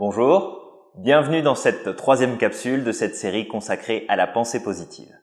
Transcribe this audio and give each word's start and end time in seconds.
Bonjour, 0.00 0.92
bienvenue 0.94 1.42
dans 1.42 1.54
cette 1.54 1.94
troisième 1.94 2.38
capsule 2.38 2.84
de 2.84 2.90
cette 2.90 3.16
série 3.16 3.46
consacrée 3.46 4.06
à 4.08 4.16
la 4.16 4.26
pensée 4.26 4.62
positive. 4.62 5.14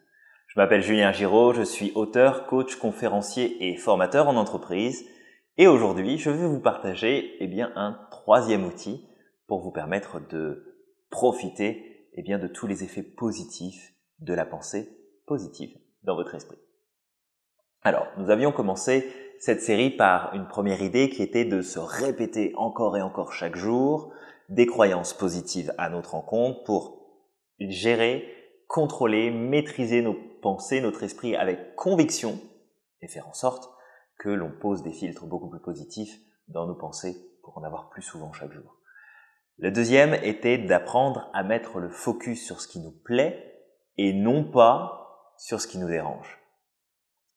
Je 0.46 0.59
m'appelle 0.59 0.83
Julien 0.83 1.11
Giraud, 1.11 1.51
je 1.51 1.63
suis 1.63 1.92
auteur, 1.96 2.46
coach, 2.46 2.76
conférencier 2.76 3.71
et 3.71 3.76
formateur 3.76 4.28
en 4.28 4.36
entreprise. 4.36 5.04
Et 5.58 5.66
aujourd'hui, 5.66 6.20
je 6.20 6.29
vais 6.29 6.46
vous 6.46 6.60
partager 6.60 7.38
eh 7.40 7.62
un 7.62 8.00
troisième 8.12 8.66
outil 8.66 9.04
pour 9.48 9.62
vous 9.62 9.71
permettre 9.71 10.20
de 10.29 10.86
profiter 11.09 12.12
eh 12.14 12.21
bien, 12.21 12.38
de 12.38 12.48
tous 12.48 12.68
les 12.68 12.84
effets 12.84 13.02
positifs 13.02 13.96
de 14.20 14.36
la 14.36 14.46
pensée 14.46 14.96
positive 15.25 15.75
dans 16.04 16.14
votre 16.14 16.36
esprit. 16.36 16.59
Alors, 17.82 18.05
nous 18.20 18.30
avions 18.30 18.52
commencé 18.52 19.12
cette 19.39 19.64
série 19.64 19.89
par 19.89 20.36
une 20.36 20.48
première 20.48 20.84
idée 20.84 21.09
qui 21.09 21.23
était 21.23 21.46
de 21.46 21.64
se 21.64 21.80
répéter 21.80 22.54
encore 22.57 22.96
et 22.96 23.02
encore 23.02 23.34
chaque 23.34 23.55
jour 23.55 24.14
des 24.50 24.66
croyances 24.66 25.14
positives 25.14 25.73
à 25.77 25.89
notre 25.89 26.16
encontre 26.16 26.64
pour 26.64 26.97
gérer, 27.60 28.28
contrôler, 28.68 29.32
maîtriser 29.32 30.01
nos 30.01 30.15
pensées, 30.42 30.82
notre 30.82 31.04
esprit 31.04 31.36
avec 31.36 31.75
conviction 31.75 32.39
et 33.02 33.08
faire 33.08 33.28
en 33.28 33.33
sorte 33.33 33.70
que 34.20 34.30
l'on 34.30 34.52
pose 34.52 34.83
des 34.83 34.94
filtres 34.94 35.25
beaucoup 35.25 35.50
plus 35.50 35.61
positifs 35.61 36.20
dans 36.47 36.66
nos 36.66 36.75
pensées 36.75 37.16
pour 37.44 37.58
en 37.58 37.64
avoir 37.64 37.89
plus 37.89 38.02
souvent 38.02 38.33
chaque 38.33 38.52
jour. 38.52 38.78
Le 39.58 39.72
deuxième 39.72 40.14
était 40.14 40.58
d'apprendre 40.58 41.30
à 41.34 41.44
mettre 41.44 41.80
le 41.80 41.89
focus 41.89 42.45
sur 42.45 42.61
ce 42.61 42.67
qui 42.67 42.80
nous 42.80 42.92
plaît 42.92 43.56
et 43.98 44.14
non 44.14 44.44
pas 44.44 45.34
sur 45.38 45.59
ce 45.59 45.67
qui 45.67 45.78
nous 45.78 45.88
dérange. 45.88 46.39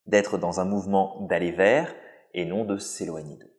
D'être 0.06 0.38
dans 0.38 0.60
un 0.60 0.64
mouvement 0.64 1.26
d'aller 1.28 1.52
vers 1.52 1.94
et 2.34 2.44
non 2.44 2.64
de 2.64 2.76
s'éloigner 2.76 3.36
d'eux. 3.36 3.54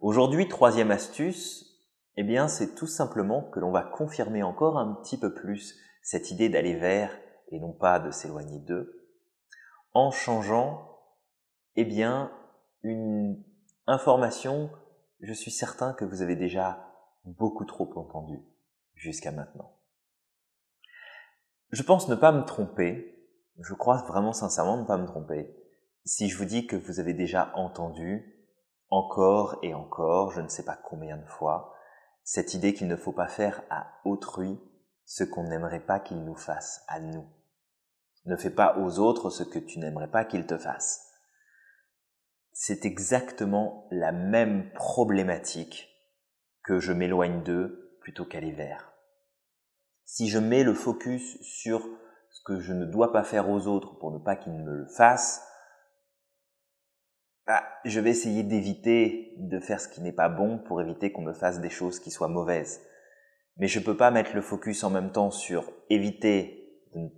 Aujourd'hui, 0.00 0.48
troisième 0.48 0.90
astuce, 0.90 1.71
eh 2.16 2.24
bien, 2.24 2.48
c'est 2.48 2.74
tout 2.74 2.86
simplement 2.86 3.42
que 3.50 3.60
l'on 3.60 3.70
va 3.70 3.82
confirmer 3.82 4.42
encore 4.42 4.78
un 4.78 4.94
petit 4.94 5.18
peu 5.18 5.32
plus 5.32 5.78
cette 6.02 6.30
idée 6.30 6.48
d'aller 6.48 6.76
vers 6.76 7.16
et 7.50 7.60
non 7.60 7.72
pas 7.72 8.00
de 8.00 8.10
s'éloigner 8.10 8.58
d'eux, 8.58 9.08
en 9.94 10.10
changeant, 10.10 10.98
eh 11.76 11.84
bien, 11.84 12.32
une 12.82 13.42
information, 13.86 14.70
je 15.20 15.32
suis 15.32 15.50
certain 15.50 15.92
que 15.92 16.04
vous 16.04 16.22
avez 16.22 16.36
déjà 16.36 16.88
beaucoup 17.24 17.64
trop 17.64 17.90
entendu 17.96 18.40
jusqu'à 18.94 19.32
maintenant. 19.32 19.76
Je 21.70 21.82
pense 21.82 22.08
ne 22.08 22.14
pas 22.14 22.32
me 22.32 22.44
tromper, 22.44 23.26
je 23.58 23.74
crois 23.74 24.02
vraiment 24.02 24.32
sincèrement 24.32 24.76
ne 24.76 24.84
pas 24.84 24.98
me 24.98 25.06
tromper, 25.06 25.54
si 26.04 26.28
je 26.28 26.36
vous 26.36 26.44
dis 26.44 26.66
que 26.66 26.76
vous 26.76 27.00
avez 27.00 27.14
déjà 27.14 27.52
entendu 27.54 28.48
encore 28.90 29.58
et 29.62 29.72
encore, 29.72 30.32
je 30.32 30.40
ne 30.40 30.48
sais 30.48 30.64
pas 30.64 30.76
combien 30.76 31.16
de 31.16 31.26
fois, 31.26 31.74
cette 32.24 32.54
idée 32.54 32.74
qu'il 32.74 32.88
ne 32.88 32.96
faut 32.96 33.12
pas 33.12 33.28
faire 33.28 33.62
à 33.70 33.86
autrui 34.04 34.60
ce 35.04 35.24
qu'on 35.24 35.44
n'aimerait 35.44 35.84
pas 35.84 36.00
qu'il 36.00 36.24
nous 36.24 36.36
fasse 36.36 36.84
à 36.88 37.00
nous. 37.00 37.26
Ne 38.24 38.36
fais 38.36 38.50
pas 38.50 38.78
aux 38.78 38.98
autres 38.98 39.30
ce 39.30 39.42
que 39.42 39.58
tu 39.58 39.78
n'aimerais 39.78 40.10
pas 40.10 40.24
qu'ils 40.24 40.46
te 40.46 40.56
fassent. 40.56 41.08
C'est 42.52 42.84
exactement 42.84 43.88
la 43.90 44.12
même 44.12 44.72
problématique 44.74 45.88
que 46.62 46.78
je 46.78 46.92
m'éloigne 46.92 47.42
d'eux 47.42 47.98
plutôt 48.00 48.24
qu'aller 48.24 48.52
vers. 48.52 48.92
Si 50.04 50.28
je 50.28 50.38
mets 50.38 50.62
le 50.62 50.74
focus 50.74 51.40
sur 51.42 51.80
ce 52.30 52.40
que 52.44 52.60
je 52.60 52.72
ne 52.72 52.84
dois 52.84 53.12
pas 53.12 53.24
faire 53.24 53.48
aux 53.48 53.66
autres 53.66 53.98
pour 53.98 54.12
ne 54.12 54.18
pas 54.18 54.36
qu'ils 54.36 54.52
me 54.52 54.72
le 54.72 54.86
fassent, 54.86 55.42
ah, 57.48 57.64
je 57.84 57.98
vais 57.98 58.10
essayer 58.10 58.44
d'éviter 58.44 59.34
de 59.36 59.58
faire 59.58 59.80
ce 59.80 59.88
qui 59.88 60.00
n'est 60.00 60.12
pas 60.12 60.28
bon 60.28 60.58
pour 60.58 60.80
éviter 60.80 61.10
qu'on 61.10 61.22
me 61.22 61.32
fasse 61.32 61.60
des 61.60 61.70
choses 61.70 61.98
qui 61.98 62.12
soient 62.12 62.28
mauvaises. 62.28 62.80
Mais 63.56 63.66
je 63.66 63.80
peux 63.80 63.96
pas 63.96 64.12
mettre 64.12 64.34
le 64.34 64.42
focus 64.42 64.84
en 64.84 64.90
même 64.90 65.10
temps 65.10 65.30
sur 65.30 65.72
éviter 65.90 66.78
de 66.94 67.00
ne 67.00 67.08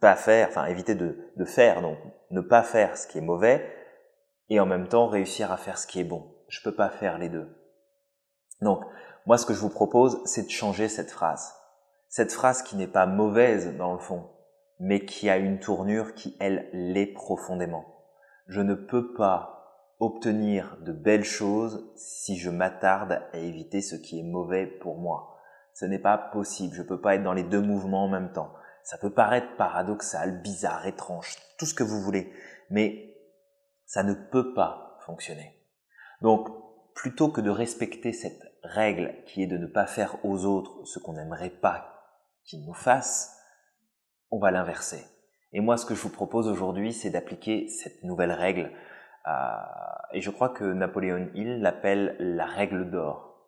pas 0.00 0.14
faire, 0.14 0.48
enfin 0.48 0.66
éviter 0.66 0.94
de, 0.94 1.32
de 1.36 1.44
faire, 1.44 1.82
donc 1.82 1.98
ne 2.30 2.40
pas 2.40 2.62
faire 2.62 2.96
ce 2.96 3.08
qui 3.08 3.18
est 3.18 3.22
mauvais, 3.22 3.68
et 4.48 4.60
en 4.60 4.66
même 4.66 4.86
temps 4.86 5.08
réussir 5.08 5.50
à 5.50 5.56
faire 5.56 5.76
ce 5.76 5.86
qui 5.86 6.00
est 6.00 6.04
bon. 6.04 6.34
Je 6.48 6.62
peux 6.62 6.74
pas 6.74 6.88
faire 6.88 7.18
les 7.18 7.28
deux. 7.28 7.48
Donc, 8.62 8.84
moi 9.26 9.38
ce 9.38 9.44
que 9.44 9.54
je 9.54 9.60
vous 9.60 9.70
propose, 9.70 10.22
c'est 10.24 10.44
de 10.44 10.50
changer 10.50 10.88
cette 10.88 11.10
phrase. 11.10 11.52
Cette 12.08 12.32
phrase 12.32 12.62
qui 12.62 12.76
n'est 12.76 12.86
pas 12.86 13.06
mauvaise 13.06 13.76
dans 13.76 13.92
le 13.92 13.98
fond, 13.98 14.30
mais 14.78 15.04
qui 15.04 15.28
a 15.28 15.36
une 15.36 15.58
tournure 15.58 16.14
qui, 16.14 16.36
elle, 16.38 16.70
l'est 16.72 17.12
profondément 17.12 17.97
je 18.48 18.60
ne 18.60 18.74
peux 18.74 19.12
pas 19.14 19.58
obtenir 20.00 20.78
de 20.80 20.92
belles 20.92 21.24
choses 21.24 21.92
si 21.96 22.38
je 22.38 22.50
m'attarde 22.50 23.20
à 23.32 23.38
éviter 23.38 23.80
ce 23.80 23.94
qui 23.96 24.18
est 24.18 24.24
mauvais 24.24 24.66
pour 24.66 24.98
moi. 24.98 25.36
Ce 25.74 25.84
n'est 25.84 25.98
pas 25.98 26.18
possible, 26.18 26.74
je 26.74 26.82
ne 26.82 26.88
peux 26.88 27.00
pas 27.00 27.14
être 27.14 27.22
dans 27.22 27.32
les 27.32 27.44
deux 27.44 27.60
mouvements 27.60 28.04
en 28.04 28.08
même 28.08 28.32
temps. 28.32 28.52
Ça 28.82 28.96
peut 28.98 29.12
paraître 29.12 29.56
paradoxal, 29.56 30.40
bizarre, 30.40 30.86
étrange, 30.86 31.36
tout 31.58 31.66
ce 31.66 31.74
que 31.74 31.84
vous 31.84 32.00
voulez, 32.00 32.32
mais 32.70 33.14
ça 33.86 34.02
ne 34.02 34.14
peut 34.14 34.54
pas 34.54 34.98
fonctionner. 35.04 35.62
Donc, 36.22 36.48
plutôt 36.94 37.30
que 37.30 37.40
de 37.40 37.50
respecter 37.50 38.12
cette 38.12 38.42
règle 38.62 39.14
qui 39.26 39.42
est 39.42 39.46
de 39.46 39.58
ne 39.58 39.66
pas 39.66 39.86
faire 39.86 40.24
aux 40.24 40.44
autres 40.46 40.84
ce 40.84 40.98
qu'on 40.98 41.12
n'aimerait 41.12 41.50
pas 41.60 41.94
qu'ils 42.44 42.64
nous 42.64 42.74
fassent, 42.74 43.36
on 44.30 44.38
va 44.38 44.50
l'inverser. 44.50 45.04
Et 45.52 45.60
moi, 45.60 45.76
ce 45.76 45.86
que 45.86 45.94
je 45.94 46.02
vous 46.02 46.10
propose 46.10 46.48
aujourd'hui, 46.48 46.92
c'est 46.92 47.10
d'appliquer 47.10 47.68
cette 47.68 48.02
nouvelle 48.04 48.32
règle. 48.32 48.70
Euh, 49.26 49.32
et 50.12 50.20
je 50.20 50.30
crois 50.30 50.50
que 50.50 50.64
Napoléon 50.64 51.30
Hill 51.34 51.60
l'appelle 51.60 52.16
la 52.18 52.46
règle 52.46 52.90
d'or. 52.90 53.46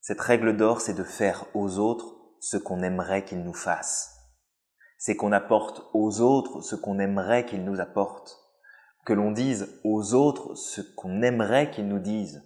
Cette 0.00 0.20
règle 0.20 0.56
d'or, 0.56 0.80
c'est 0.80 0.94
de 0.94 1.04
faire 1.04 1.44
aux 1.54 1.78
autres 1.78 2.14
ce 2.40 2.56
qu'on 2.56 2.82
aimerait 2.82 3.24
qu'ils 3.24 3.42
nous 3.42 3.54
fassent. 3.54 4.14
C'est 4.96 5.16
qu'on 5.16 5.32
apporte 5.32 5.82
aux 5.92 6.20
autres 6.20 6.60
ce 6.60 6.76
qu'on 6.76 6.98
aimerait 6.98 7.46
qu'ils 7.46 7.64
nous 7.64 7.80
apportent. 7.80 8.36
Que 9.04 9.12
l'on 9.12 9.32
dise 9.32 9.80
aux 9.84 10.14
autres 10.14 10.54
ce 10.54 10.80
qu'on 10.80 11.22
aimerait 11.22 11.70
qu'ils 11.70 11.88
nous 11.88 11.98
disent. 11.98 12.44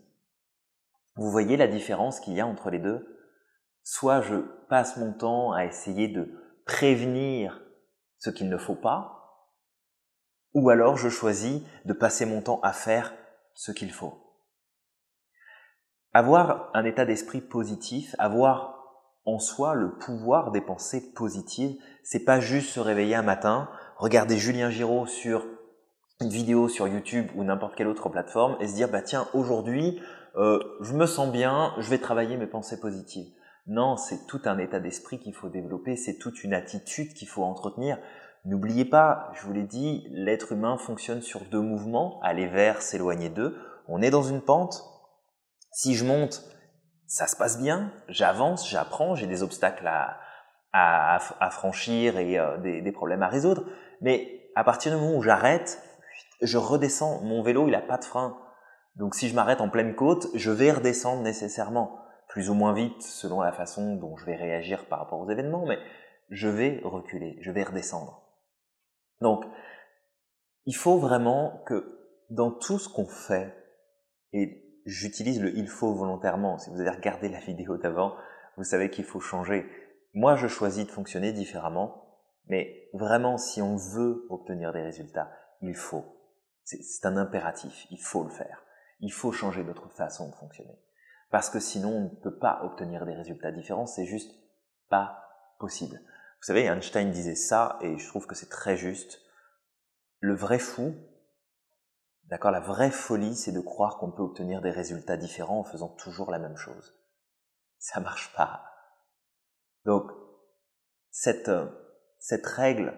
Vous 1.16 1.30
voyez 1.30 1.56
la 1.56 1.66
différence 1.66 2.20
qu'il 2.20 2.34
y 2.34 2.40
a 2.40 2.46
entre 2.46 2.70
les 2.70 2.78
deux? 2.78 3.06
Soit 3.82 4.22
je 4.22 4.36
passe 4.68 4.96
mon 4.96 5.12
temps 5.12 5.52
à 5.52 5.64
essayer 5.64 6.08
de 6.08 6.40
prévenir 6.64 7.60
ce 8.22 8.30
qu'il 8.30 8.48
ne 8.48 8.56
faut 8.56 8.76
pas, 8.76 9.48
ou 10.54 10.70
alors 10.70 10.96
je 10.96 11.08
choisis 11.08 11.60
de 11.86 11.92
passer 11.92 12.24
mon 12.24 12.40
temps 12.40 12.60
à 12.62 12.72
faire 12.72 13.12
ce 13.52 13.72
qu'il 13.72 13.90
faut. 13.90 14.14
Avoir 16.12 16.70
un 16.72 16.84
état 16.84 17.04
d'esprit 17.04 17.40
positif, 17.40 18.14
avoir 18.20 18.78
en 19.24 19.40
soi 19.40 19.74
le 19.74 19.98
pouvoir 19.98 20.52
des 20.52 20.60
pensées 20.60 21.12
positives, 21.14 21.76
c'est 22.04 22.24
pas 22.24 22.38
juste 22.38 22.70
se 22.70 22.78
réveiller 22.78 23.16
un 23.16 23.22
matin, 23.22 23.68
regarder 23.96 24.36
Julien 24.36 24.70
Giraud 24.70 25.06
sur 25.06 25.44
une 26.20 26.28
vidéo 26.28 26.68
sur 26.68 26.86
YouTube 26.86 27.26
ou 27.34 27.42
n'importe 27.42 27.74
quelle 27.74 27.88
autre 27.88 28.08
plateforme 28.08 28.56
et 28.60 28.68
se 28.68 28.74
dire 28.74 28.88
bah 28.88 29.02
tiens 29.02 29.26
aujourd'hui 29.34 30.00
euh, 30.36 30.60
je 30.80 30.92
me 30.94 31.06
sens 31.06 31.32
bien, 31.32 31.74
je 31.78 31.90
vais 31.90 31.98
travailler 31.98 32.36
mes 32.36 32.46
pensées 32.46 32.78
positives. 32.78 33.32
Non, 33.66 33.96
c'est 33.96 34.26
tout 34.26 34.40
un 34.44 34.58
état 34.58 34.80
d'esprit 34.80 35.20
qu'il 35.20 35.34
faut 35.34 35.48
développer, 35.48 35.96
c'est 35.96 36.18
toute 36.18 36.42
une 36.42 36.54
attitude 36.54 37.14
qu'il 37.14 37.28
faut 37.28 37.44
entretenir. 37.44 37.98
N'oubliez 38.44 38.84
pas, 38.84 39.30
je 39.34 39.42
vous 39.46 39.52
l'ai 39.52 39.62
dit, 39.62 40.04
l'être 40.10 40.52
humain 40.52 40.76
fonctionne 40.76 41.22
sur 41.22 41.42
deux 41.42 41.60
mouvements, 41.60 42.20
aller 42.22 42.48
vers, 42.48 42.82
s'éloigner 42.82 43.28
d'eux. 43.28 43.56
On 43.86 44.02
est 44.02 44.10
dans 44.10 44.22
une 44.22 44.40
pente. 44.40 44.82
Si 45.70 45.94
je 45.94 46.04
monte, 46.04 46.42
ça 47.06 47.28
se 47.28 47.36
passe 47.36 47.60
bien, 47.60 47.92
j'avance, 48.08 48.68
j'apprends, 48.68 49.14
j'ai 49.14 49.28
des 49.28 49.44
obstacles 49.44 49.88
à, 50.72 51.18
franchir 51.52 52.18
et 52.18 52.38
euh, 52.38 52.58
des, 52.58 52.92
problèmes 52.92 53.22
à 53.22 53.28
résoudre. 53.28 53.64
Mais 54.00 54.50
à 54.56 54.64
partir 54.64 54.92
du 54.92 55.00
moment 55.00 55.16
où 55.16 55.22
j'arrête, 55.22 55.80
je 56.40 56.58
redescends. 56.58 57.20
Mon 57.22 57.42
vélo, 57.42 57.68
il 57.68 57.72
n'a 57.72 57.80
pas 57.80 57.98
de 57.98 58.04
frein. 58.04 58.36
Donc 58.96 59.14
si 59.14 59.28
je 59.28 59.36
m'arrête 59.36 59.60
en 59.60 59.68
pleine 59.68 59.94
côte, 59.94 60.26
je 60.34 60.50
vais 60.50 60.72
redescendre 60.72 61.22
nécessairement 61.22 62.01
plus 62.32 62.48
ou 62.48 62.54
moins 62.54 62.72
vite 62.72 63.02
selon 63.02 63.42
la 63.42 63.52
façon 63.52 63.94
dont 63.96 64.16
je 64.16 64.24
vais 64.24 64.36
réagir 64.36 64.86
par 64.86 65.00
rapport 65.00 65.20
aux 65.20 65.28
événements, 65.28 65.66
mais 65.66 65.78
je 66.30 66.48
vais 66.48 66.80
reculer, 66.82 67.36
je 67.42 67.50
vais 67.50 67.62
redescendre. 67.62 68.26
Donc, 69.20 69.44
il 70.64 70.74
faut 70.74 70.96
vraiment 70.96 71.62
que 71.66 72.24
dans 72.30 72.50
tout 72.50 72.78
ce 72.78 72.88
qu'on 72.88 73.06
fait, 73.06 73.54
et 74.32 74.80
j'utilise 74.86 75.42
le 75.42 75.54
il 75.54 75.68
faut 75.68 75.92
volontairement, 75.92 76.56
si 76.56 76.70
vous 76.70 76.80
avez 76.80 76.88
regardé 76.88 77.28
la 77.28 77.38
vidéo 77.38 77.76
d'avant, 77.76 78.16
vous 78.56 78.64
savez 78.64 78.88
qu'il 78.88 79.04
faut 79.04 79.20
changer. 79.20 79.66
Moi, 80.14 80.34
je 80.34 80.46
choisis 80.46 80.86
de 80.86 80.90
fonctionner 80.90 81.34
différemment, 81.34 82.16
mais 82.46 82.88
vraiment, 82.94 83.36
si 83.36 83.60
on 83.60 83.76
veut 83.76 84.26
obtenir 84.30 84.72
des 84.72 84.80
résultats, 84.80 85.30
il 85.60 85.76
faut. 85.76 86.06
C'est 86.64 87.04
un 87.04 87.18
impératif, 87.18 87.86
il 87.90 88.00
faut 88.00 88.24
le 88.24 88.30
faire. 88.30 88.64
Il 89.00 89.12
faut 89.12 89.32
changer 89.32 89.64
notre 89.64 89.90
façon 89.90 90.30
de 90.30 90.34
fonctionner. 90.34 90.78
Parce 91.32 91.48
que 91.48 91.60
sinon, 91.60 91.88
on 91.88 92.02
ne 92.02 92.20
peut 92.20 92.38
pas 92.38 92.60
obtenir 92.62 93.06
des 93.06 93.14
résultats 93.14 93.50
différents, 93.50 93.86
c'est 93.86 94.04
juste 94.04 94.30
pas 94.90 95.18
possible. 95.58 95.96
Vous 95.96 96.46
savez, 96.46 96.66
Einstein 96.66 97.10
disait 97.10 97.34
ça, 97.34 97.78
et 97.80 97.96
je 97.96 98.06
trouve 98.06 98.26
que 98.26 98.34
c'est 98.34 98.50
très 98.50 98.76
juste. 98.76 99.18
Le 100.20 100.34
vrai 100.34 100.58
fou, 100.58 100.94
d'accord, 102.24 102.50
la 102.50 102.60
vraie 102.60 102.90
folie, 102.90 103.34
c'est 103.34 103.52
de 103.52 103.60
croire 103.60 103.96
qu'on 103.96 104.12
peut 104.12 104.22
obtenir 104.22 104.60
des 104.60 104.70
résultats 104.70 105.16
différents 105.16 105.60
en 105.60 105.64
faisant 105.64 105.88
toujours 105.88 106.30
la 106.30 106.38
même 106.38 106.58
chose. 106.58 106.94
Ça 107.78 108.00
marche 108.00 108.34
pas. 108.36 108.66
Donc, 109.86 110.12
cette, 111.10 111.48
euh, 111.48 111.66
cette 112.18 112.46
règle 112.46 112.92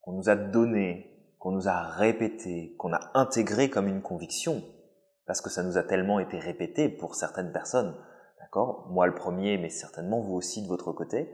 qu'on 0.00 0.12
nous 0.12 0.28
a 0.28 0.36
donnée, 0.36 1.34
qu'on 1.40 1.50
nous 1.50 1.66
a 1.66 1.82
répétée, 1.82 2.76
qu'on 2.78 2.92
a 2.92 3.10
intégrée 3.14 3.68
comme 3.68 3.88
une 3.88 4.02
conviction, 4.02 4.62
parce 5.26 5.40
que 5.40 5.50
ça 5.50 5.62
nous 5.62 5.78
a 5.78 5.82
tellement 5.82 6.20
été 6.20 6.38
répété 6.38 6.88
pour 6.88 7.14
certaines 7.14 7.52
personnes, 7.52 7.96
d'accord? 8.40 8.86
Moi 8.90 9.06
le 9.06 9.14
premier, 9.14 9.58
mais 9.58 9.70
certainement 9.70 10.20
vous 10.20 10.34
aussi 10.34 10.62
de 10.62 10.68
votre 10.68 10.92
côté, 10.92 11.30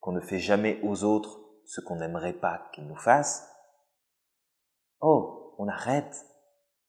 qu'on 0.00 0.12
ne 0.12 0.20
fait 0.20 0.38
jamais 0.38 0.80
aux 0.82 1.04
autres 1.04 1.40
ce 1.64 1.80
qu'on 1.80 1.96
n'aimerait 1.96 2.34
pas 2.34 2.68
qu'ils 2.72 2.86
nous 2.86 2.96
fassent. 2.96 3.48
Oh, 5.00 5.54
on 5.58 5.68
arrête. 5.68 6.26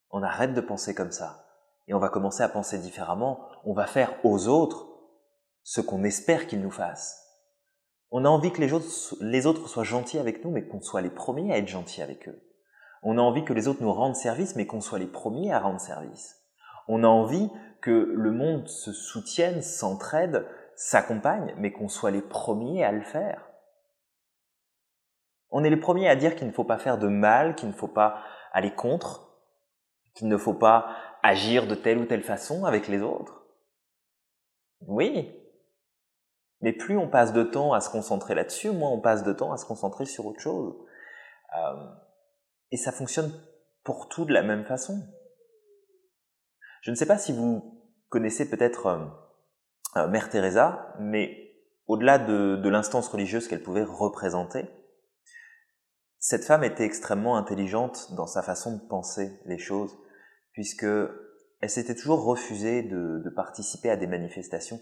On 0.10 0.24
arrête 0.24 0.54
de 0.54 0.62
penser 0.62 0.94
comme 0.94 1.12
ça. 1.12 1.46
Et 1.88 1.94
on 1.94 2.00
va 2.00 2.10
commencer 2.10 2.44
à 2.44 2.50
penser 2.50 2.78
différemment. 2.78 3.48
On 3.64 3.74
va 3.74 3.88
faire 3.88 4.14
aux 4.24 4.48
autres 4.48 4.88
ce 5.64 5.82
qu'on 5.82 6.04
espère 6.04 6.48
qu'ils 6.48 6.62
nous 6.62 6.72
fassent. 6.72 7.22
On 8.12 8.24
a 8.24 8.30
envie 8.30 8.52
que 8.52 8.62
les 8.62 8.74
autres, 9.46 9.68
soient 9.68 9.84
gentils 9.84 10.20
avec 10.20 10.44
nous, 10.46 10.52
mais 10.52 10.68
qu'on 10.68 10.82
soit 10.82 11.02
les 11.02 11.10
premiers 11.10 11.54
à 11.54 11.58
être 11.58 11.68
gentils 11.68 12.02
avec 12.02 12.28
eux. 12.30 12.42
On 13.04 13.18
a 13.18 13.22
envie 13.22 13.44
que 13.44 13.54
les 13.54 13.68
autres 13.68 13.82
nous 13.82 13.92
rendent 13.92 14.16
service, 14.16 14.56
mais 14.56 14.66
qu'on 14.66 14.82
soit 14.82 15.00
les 15.00 15.08
premiers 15.08 15.52
à 15.52 15.60
rendre 15.60 15.80
service. 15.80 16.45
On 16.88 17.04
a 17.04 17.08
envie 17.08 17.50
que 17.82 17.92
le 17.92 18.32
monde 18.32 18.68
se 18.68 18.92
soutienne, 18.92 19.62
s'entraide, 19.62 20.48
s'accompagne, 20.76 21.54
mais 21.58 21.72
qu'on 21.72 21.88
soit 21.88 22.12
les 22.12 22.22
premiers 22.22 22.84
à 22.84 22.92
le 22.92 23.04
faire. 23.04 23.50
On 25.52 25.64
est 25.64 25.70
les 25.70 25.78
premiers 25.78 26.10
à 26.10 26.16
dire 26.16 26.36
qu'il 26.36 26.48
ne 26.48 26.52
faut 26.52 26.64
pas 26.64 26.78
faire 26.78 26.98
de 26.98 27.08
mal, 27.08 27.56
qu'il 27.56 27.70
ne 27.70 27.74
faut 27.74 27.88
pas 27.88 28.22
aller 28.52 28.74
contre, 28.74 29.40
qu'il 30.16 30.28
ne 30.28 30.38
faut 30.38 30.54
pas 30.54 30.96
agir 31.24 31.68
de 31.68 31.76
telle 31.76 31.98
ou 31.98 32.06
telle 32.06 32.24
façon 32.24 32.66
avec 32.66 32.88
les 32.88 33.02
autres. 33.02 33.46
Oui. 34.88 35.34
Mais 36.62 36.74
plus 36.74 36.98
on 36.98 37.10
passe 37.10 37.34
de 37.34 37.44
temps 37.44 37.74
à 37.74 37.82
se 37.82 37.90
concentrer 37.90 38.36
là-dessus, 38.36 38.72
moins 38.72 38.90
on 38.90 39.00
passe 39.00 39.24
de 39.24 39.34
temps 39.34 39.52
à 39.52 39.58
se 39.58 39.66
concentrer 39.66 40.06
sur 40.06 40.26
autre 40.26 40.40
chose. 40.40 40.76
Euh, 41.56 41.86
et 42.72 42.78
ça 42.78 42.92
fonctionne 42.92 43.32
pour 43.84 44.10
tout 44.10 44.26
de 44.26 44.34
la 44.34 44.42
même 44.42 44.66
façon. 44.66 45.04
Je 46.86 46.92
ne 46.92 46.96
sais 46.96 47.08
pas 47.08 47.18
si 47.18 47.34
vous 47.34 47.82
connaissez 48.10 48.48
peut-être 48.48 48.86
euh, 48.86 49.06
euh, 49.98 50.08
Mère 50.08 50.30
Teresa, 50.30 50.94
mais 51.00 51.52
au-delà 51.88 52.20
de, 52.20 52.70
l'instance 52.70 53.08
religieuse 53.08 53.48
qu'elle 53.48 53.64
pouvait 53.64 53.84
représenter, 53.84 54.70
cette 56.20 56.46
femme 56.46 56.64
était 56.64 56.86
extrêmement 56.86 57.38
intelligente 57.38 58.14
dans 58.14 58.28
sa 58.28 58.44
façon 58.44 58.78
de 58.78 58.88
penser 58.88 59.32
les 59.46 59.58
choses, 59.58 59.98
puisque 60.52 60.86
elle 60.86 61.70
s'était 61.72 61.96
toujours 61.96 62.24
refusée 62.24 62.84
de 62.84 63.32
participer 63.36 63.90
à 63.90 63.98
des 63.98 64.06
manifestations 64.06 64.80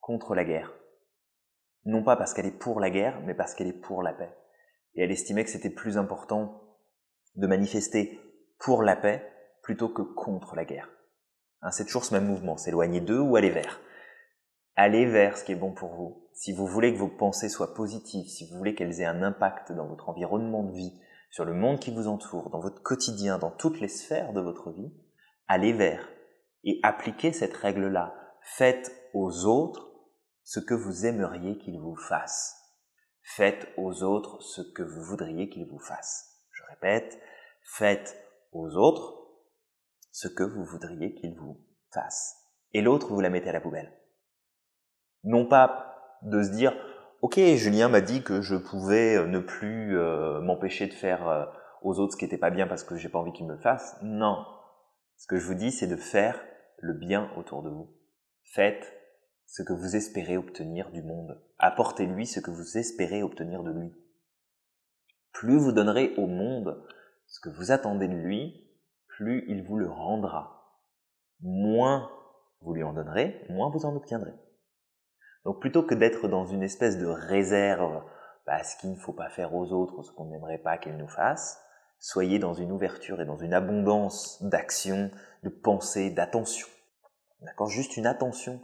contre 0.00 0.34
la 0.34 0.44
guerre. 0.44 0.74
Non 1.86 2.04
pas 2.04 2.16
parce 2.16 2.34
qu'elle 2.34 2.44
est 2.44 2.58
pour 2.58 2.80
la 2.80 2.90
guerre, 2.90 3.22
mais 3.24 3.34
parce 3.34 3.54
qu'elle 3.54 3.68
est 3.68 3.80
pour 3.80 4.02
la 4.02 4.12
paix. 4.12 4.36
Et 4.94 5.04
elle 5.04 5.10
estimait 5.10 5.44
que 5.44 5.50
c'était 5.50 5.70
plus 5.70 5.96
important 5.96 6.76
de 7.34 7.46
manifester 7.46 8.20
pour 8.58 8.82
la 8.82 8.94
paix 8.94 9.26
plutôt 9.62 9.88
que 9.88 10.02
contre 10.02 10.54
la 10.54 10.66
guerre. 10.66 10.90
Hein, 11.62 11.70
c'est 11.70 11.84
toujours 11.84 12.04
ce 12.04 12.14
même 12.14 12.26
mouvement, 12.26 12.56
s'éloigner 12.56 13.00
d'eux 13.00 13.20
ou 13.20 13.36
aller 13.36 13.50
vers. 13.50 13.80
Allez 14.74 15.06
vers 15.06 15.38
ce 15.38 15.44
qui 15.44 15.52
est 15.52 15.56
bon 15.56 15.72
pour 15.72 15.94
vous. 15.94 16.28
Si 16.34 16.52
vous 16.52 16.66
voulez 16.66 16.92
que 16.92 16.98
vos 16.98 17.08
pensées 17.08 17.48
soient 17.48 17.74
positives, 17.74 18.28
si 18.28 18.46
vous 18.46 18.58
voulez 18.58 18.74
qu'elles 18.74 19.00
aient 19.00 19.06
un 19.06 19.22
impact 19.22 19.72
dans 19.72 19.86
votre 19.86 20.10
environnement 20.10 20.64
de 20.64 20.72
vie, 20.72 20.92
sur 21.30 21.44
le 21.44 21.54
monde 21.54 21.80
qui 21.80 21.90
vous 21.90 22.08
entoure, 22.08 22.50
dans 22.50 22.60
votre 22.60 22.82
quotidien, 22.82 23.38
dans 23.38 23.50
toutes 23.50 23.80
les 23.80 23.88
sphères 23.88 24.32
de 24.32 24.40
votre 24.40 24.70
vie, 24.70 24.92
allez 25.48 25.72
vers 25.72 26.08
et 26.64 26.78
appliquez 26.82 27.32
cette 27.32 27.56
règle-là. 27.56 28.14
Faites 28.42 28.92
aux 29.14 29.44
autres 29.46 29.92
ce 30.44 30.60
que 30.60 30.74
vous 30.74 31.06
aimeriez 31.06 31.58
qu'ils 31.58 31.80
vous 31.80 31.96
fassent. 31.96 32.54
Faites 33.22 33.68
aux 33.76 34.02
autres 34.02 34.42
ce 34.42 34.62
que 34.62 34.82
vous 34.82 35.02
voudriez 35.02 35.48
qu'ils 35.48 35.66
vous 35.66 35.80
fassent. 35.80 36.42
Je 36.52 36.62
répète, 36.70 37.18
faites 37.62 38.16
aux 38.52 38.76
autres 38.76 39.25
ce 40.16 40.28
que 40.28 40.44
vous 40.44 40.64
voudriez 40.64 41.14
qu'il 41.14 41.34
vous 41.34 41.60
fasse. 41.92 42.38
Et 42.72 42.80
l'autre, 42.80 43.12
vous 43.12 43.20
la 43.20 43.28
mettez 43.28 43.50
à 43.50 43.52
la 43.52 43.60
poubelle. 43.60 43.92
Non 45.24 45.44
pas 45.44 46.18
de 46.22 46.42
se 46.42 46.52
dire, 46.52 46.74
ok, 47.20 47.38
Julien 47.38 47.90
m'a 47.90 48.00
dit 48.00 48.22
que 48.22 48.40
je 48.40 48.56
pouvais 48.56 49.16
euh, 49.16 49.26
ne 49.26 49.40
plus 49.40 49.98
euh, 49.98 50.40
m'empêcher 50.40 50.86
de 50.86 50.94
faire 50.94 51.28
euh, 51.28 51.44
aux 51.82 51.98
autres 51.98 52.14
ce 52.14 52.16
qui 52.16 52.24
n'était 52.24 52.38
pas 52.38 52.48
bien 52.48 52.66
parce 52.66 52.82
que 52.82 52.96
j'ai 52.96 53.10
pas 53.10 53.18
envie 53.18 53.34
qu'ils 53.34 53.44
me 53.44 53.52
le 53.52 53.60
fassent. 53.60 53.94
Non. 54.00 54.42
Ce 55.18 55.26
que 55.26 55.36
je 55.36 55.46
vous 55.46 55.54
dis, 55.54 55.70
c'est 55.70 55.86
de 55.86 55.96
faire 55.96 56.42
le 56.78 56.94
bien 56.94 57.30
autour 57.36 57.62
de 57.62 57.68
vous. 57.68 57.94
Faites 58.54 58.90
ce 59.44 59.62
que 59.62 59.74
vous 59.74 59.96
espérez 59.96 60.38
obtenir 60.38 60.90
du 60.92 61.02
monde. 61.02 61.44
Apportez-lui 61.58 62.24
ce 62.26 62.40
que 62.40 62.50
vous 62.50 62.78
espérez 62.78 63.22
obtenir 63.22 63.62
de 63.62 63.70
lui. 63.70 63.92
Plus 65.32 65.58
vous 65.58 65.72
donnerez 65.72 66.14
au 66.16 66.26
monde 66.26 66.82
ce 67.26 67.38
que 67.40 67.50
vous 67.50 67.70
attendez 67.70 68.08
de 68.08 68.14
lui, 68.14 68.65
plus 69.16 69.44
il 69.48 69.62
vous 69.62 69.76
le 69.76 69.88
rendra. 69.88 70.80
Moins 71.40 72.10
vous 72.60 72.74
lui 72.74 72.82
en 72.82 72.92
donnerez, 72.92 73.44
moins 73.48 73.70
vous 73.70 73.84
en 73.84 73.96
obtiendrez. 73.96 74.32
Donc 75.44 75.60
plutôt 75.60 75.82
que 75.82 75.94
d'être 75.94 76.28
dans 76.28 76.44
une 76.44 76.62
espèce 76.62 76.98
de 76.98 77.06
réserve 77.06 78.02
bah, 78.46 78.62
ce 78.62 78.76
qu'il 78.76 78.90
ne 78.90 78.96
faut 78.96 79.12
pas 79.12 79.28
faire 79.28 79.54
aux 79.54 79.72
autres, 79.72 80.02
ce 80.02 80.12
qu'on 80.12 80.26
n'aimerait 80.26 80.58
pas 80.58 80.78
qu'ils 80.78 80.96
nous 80.96 81.08
fassent, 81.08 81.60
soyez 81.98 82.38
dans 82.38 82.54
une 82.54 82.72
ouverture 82.72 83.20
et 83.20 83.24
dans 83.24 83.36
une 83.36 83.54
abondance 83.54 84.42
d'action, 84.42 85.10
de 85.42 85.48
pensée, 85.48 86.10
d'attention. 86.10 86.68
D'accord? 87.40 87.68
Juste 87.68 87.96
une 87.96 88.06
attention. 88.06 88.60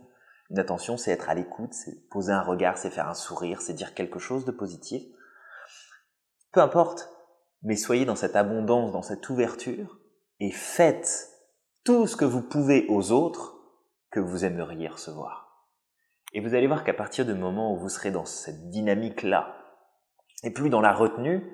Une 0.50 0.58
attention, 0.58 0.96
c'est 0.96 1.12
être 1.12 1.30
à 1.30 1.34
l'écoute, 1.34 1.72
c'est 1.72 2.08
poser 2.10 2.32
un 2.32 2.42
regard, 2.42 2.76
c'est 2.76 2.90
faire 2.90 3.08
un 3.08 3.14
sourire, 3.14 3.62
c'est 3.62 3.72
dire 3.72 3.94
quelque 3.94 4.18
chose 4.18 4.44
de 4.44 4.52
positif. 4.52 5.02
Peu 6.52 6.60
importe, 6.60 7.08
mais 7.62 7.76
soyez 7.76 8.04
dans 8.04 8.16
cette 8.16 8.36
abondance, 8.36 8.92
dans 8.92 9.02
cette 9.02 9.28
ouverture, 9.30 10.01
et 10.42 10.50
faites 10.50 11.30
tout 11.84 12.08
ce 12.08 12.16
que 12.16 12.24
vous 12.24 12.42
pouvez 12.42 12.86
aux 12.88 13.12
autres 13.12 13.54
que 14.10 14.18
vous 14.18 14.44
aimeriez 14.44 14.88
recevoir. 14.88 15.68
Et 16.32 16.40
vous 16.40 16.56
allez 16.56 16.66
voir 16.66 16.82
qu'à 16.82 16.94
partir 16.94 17.24
du 17.24 17.34
moment 17.34 17.72
où 17.72 17.78
vous 17.78 17.88
serez 17.88 18.10
dans 18.10 18.24
cette 18.24 18.68
dynamique-là, 18.68 19.56
et 20.42 20.50
plus 20.50 20.68
dans 20.68 20.80
la 20.80 20.92
retenue, 20.92 21.44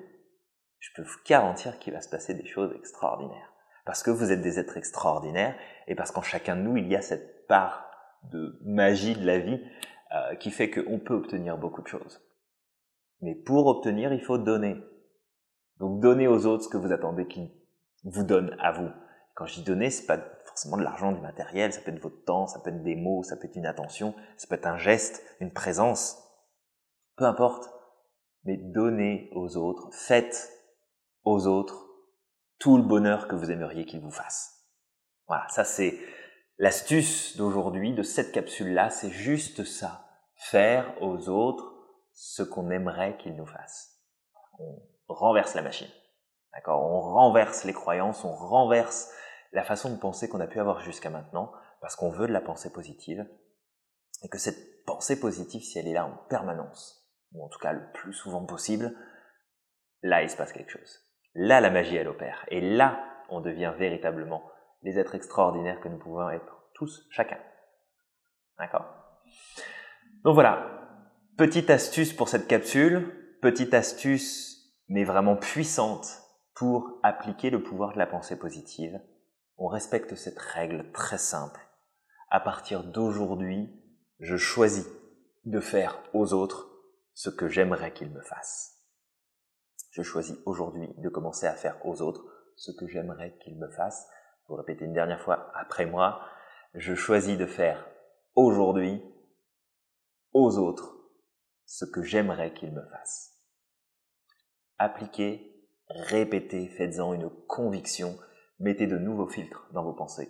je 0.79 0.89
peux 0.95 1.03
vous 1.03 1.19
garantir 1.27 1.77
qu'il 1.77 1.93
va 1.93 2.01
se 2.01 2.09
passer 2.09 2.33
des 2.33 2.47
choses 2.47 2.73
extraordinaires. 2.75 3.53
Parce 3.85 4.01
que 4.01 4.09
vous 4.09 4.31
êtes 4.31 4.41
des 4.41 4.57
êtres 4.57 4.77
extraordinaires, 4.77 5.55
et 5.85 5.93
parce 5.93 6.09
qu'en 6.09 6.23
chacun 6.23 6.55
de 6.55 6.61
nous, 6.61 6.77
il 6.77 6.87
y 6.87 6.95
a 6.95 7.03
cette 7.03 7.45
part 7.45 7.91
de 8.23 8.57
magie 8.65 9.13
de 9.13 9.23
la 9.23 9.37
vie 9.37 9.61
euh, 10.15 10.33
qui 10.37 10.49
fait 10.49 10.71
qu'on 10.71 10.97
peut 10.97 11.13
obtenir 11.13 11.59
beaucoup 11.59 11.83
de 11.83 11.87
choses. 11.87 12.27
Mais 13.21 13.35
pour 13.35 13.67
obtenir, 13.67 14.13
il 14.13 14.21
faut 14.23 14.39
donner. 14.39 14.77
Donc 15.77 15.99
donnez 15.99 16.27
aux 16.27 16.47
autres 16.47 16.63
ce 16.63 16.69
que 16.69 16.77
vous 16.77 16.91
attendez 16.91 17.27
qu'ils 17.27 17.51
vous 18.03 18.23
donne 18.23 18.55
à 18.59 18.71
vous. 18.71 18.89
Quand 19.35 19.45
je 19.45 19.55
dis 19.55 19.63
donner, 19.63 19.89
c'est 19.89 20.05
pas 20.05 20.19
forcément 20.45 20.77
de 20.77 20.83
l'argent, 20.83 21.11
du 21.11 21.21
matériel, 21.21 21.71
ça 21.71 21.81
peut 21.81 21.91
être 21.91 22.01
votre 22.01 22.23
temps, 22.25 22.47
ça 22.47 22.59
peut 22.59 22.69
être 22.69 22.83
des 22.83 22.95
mots, 22.95 23.23
ça 23.23 23.37
peut 23.37 23.47
être 23.47 23.55
une 23.55 23.65
attention, 23.65 24.13
ça 24.37 24.47
peut 24.47 24.55
être 24.55 24.67
un 24.67 24.77
geste, 24.77 25.23
une 25.39 25.53
présence. 25.53 26.17
Peu 27.15 27.25
importe. 27.25 27.69
Mais 28.43 28.57
donnez 28.57 29.29
aux 29.33 29.57
autres, 29.57 29.89
faites 29.93 30.49
aux 31.23 31.47
autres 31.47 31.85
tout 32.57 32.77
le 32.77 32.83
bonheur 32.83 33.27
que 33.27 33.35
vous 33.35 33.51
aimeriez 33.51 33.85
qu'ils 33.85 34.01
vous 34.01 34.11
fassent. 34.11 34.65
Voilà, 35.27 35.47
ça 35.49 35.63
c'est 35.63 35.99
l'astuce 36.57 37.37
d'aujourd'hui, 37.37 37.93
de 37.93 38.03
cette 38.03 38.31
capsule-là, 38.31 38.89
c'est 38.89 39.11
juste 39.11 39.63
ça. 39.63 40.05
Faire 40.35 41.01
aux 41.01 41.29
autres 41.29 41.73
ce 42.13 42.43
qu'on 42.43 42.69
aimerait 42.69 43.17
qu'ils 43.17 43.35
nous 43.35 43.45
fassent. 43.45 44.01
On 44.59 45.13
renverse 45.13 45.55
la 45.55 45.61
machine. 45.61 45.89
D'accord? 46.53 46.81
On 46.81 47.01
renverse 47.01 47.63
les 47.63 47.73
croyances, 47.73 48.23
on 48.23 48.33
renverse 48.33 49.11
la 49.51 49.63
façon 49.63 49.91
de 49.91 49.99
penser 49.99 50.29
qu'on 50.29 50.39
a 50.39 50.47
pu 50.47 50.59
avoir 50.59 50.81
jusqu'à 50.81 51.09
maintenant, 51.09 51.51
parce 51.81 51.95
qu'on 51.95 52.09
veut 52.09 52.27
de 52.27 52.33
la 52.33 52.41
pensée 52.41 52.71
positive, 52.71 53.25
et 54.23 54.29
que 54.29 54.37
cette 54.37 54.85
pensée 54.85 55.19
positive, 55.19 55.61
si 55.61 55.79
elle 55.79 55.87
est 55.87 55.93
là 55.93 56.05
en 56.05 56.17
permanence, 56.29 57.09
ou 57.33 57.43
en 57.43 57.49
tout 57.49 57.59
cas 57.59 57.73
le 57.73 57.91
plus 57.93 58.13
souvent 58.13 58.45
possible, 58.45 58.95
là 60.01 60.23
il 60.23 60.29
se 60.29 60.37
passe 60.37 60.53
quelque 60.53 60.71
chose. 60.71 60.99
Là 61.35 61.61
la 61.61 61.69
magie 61.69 61.95
elle 61.95 62.07
opère, 62.07 62.45
et 62.49 62.61
là 62.61 62.99
on 63.29 63.41
devient 63.41 63.73
véritablement 63.77 64.43
les 64.81 64.97
êtres 64.97 65.15
extraordinaires 65.15 65.79
que 65.81 65.89
nous 65.89 65.99
pouvons 65.99 66.29
être 66.29 66.63
tous, 66.73 67.07
chacun. 67.11 67.37
D'accord? 68.57 68.85
Donc 70.23 70.33
voilà, 70.33 70.65
petite 71.37 71.69
astuce 71.69 72.13
pour 72.13 72.29
cette 72.29 72.47
capsule, 72.47 73.37
petite 73.41 73.73
astuce 73.73 74.49
mais 74.89 75.03
vraiment 75.03 75.35
puissante 75.35 76.28
pour 76.59 76.99
appliquer 77.03 77.51
le 77.51 77.63
pouvoir 77.63 77.93
de 77.93 77.99
la 77.99 78.05
pensée 78.05 78.37
positive, 78.37 78.99
on 79.57 79.67
respecte 79.67 80.15
cette 80.15 80.39
règle 80.39 80.91
très 80.91 81.17
simple. 81.17 81.61
À 82.29 82.41
partir 82.41 82.83
d'aujourd'hui, 82.83 83.81
je 84.19 84.35
choisis 84.35 84.85
de 85.45 85.61
faire 85.61 86.03
aux 86.13 86.33
autres 86.33 86.69
ce 87.13 87.29
que 87.29 87.47
j'aimerais 87.47 87.93
qu'ils 87.93 88.11
me 88.11 88.21
fassent. 88.21 88.77
Je 89.91 90.01
choisis 90.01 90.35
aujourd'hui 90.45 90.93
de 90.97 91.07
commencer 91.07 91.47
à 91.47 91.55
faire 91.55 91.77
aux 91.85 92.01
autres 92.01 92.25
ce 92.57 92.73
que 92.73 92.87
j'aimerais 92.87 93.37
qu'ils 93.41 93.57
me 93.57 93.69
fassent. 93.69 94.09
Vous 94.49 94.55
répétez 94.55 94.83
une 94.83 94.91
dernière 94.91 95.21
fois 95.21 95.53
après 95.55 95.85
moi. 95.85 96.25
Je 96.73 96.93
choisis 96.93 97.37
de 97.37 97.45
faire 97.45 97.87
aujourd'hui 98.35 99.01
aux 100.33 100.57
autres 100.57 100.93
ce 101.65 101.85
que 101.85 102.03
j'aimerais 102.03 102.53
qu'ils 102.53 102.73
me 102.73 102.85
fassent. 102.89 103.37
Appliquez, 104.77 105.48
répétez, 105.89 106.67
faites-en 106.67 107.13
une 107.13 107.29
conviction, 107.47 108.17
mettez 108.59 108.87
de 108.87 108.97
nouveaux 108.97 109.27
filtres 109.27 109.69
dans 109.73 109.83
vos 109.83 109.93
pensées. 109.93 110.29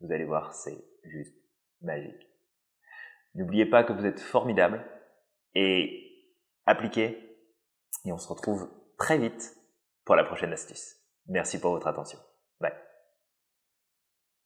Vous 0.00 0.12
allez 0.12 0.24
voir, 0.24 0.54
c'est 0.54 0.84
juste 1.04 1.36
magique. 1.80 2.28
N'oubliez 3.34 3.66
pas 3.66 3.84
que 3.84 3.92
vous 3.92 4.06
êtes 4.06 4.20
formidable 4.20 4.84
et 5.54 6.30
appliquez 6.66 7.24
et 8.04 8.12
on 8.12 8.18
se 8.18 8.28
retrouve 8.28 8.70
très 8.98 9.18
vite 9.18 9.56
pour 10.04 10.16
la 10.16 10.24
prochaine 10.24 10.52
astuce. 10.52 10.96
Merci 11.26 11.60
pour 11.60 11.72
votre 11.72 11.86
attention. 11.86 12.18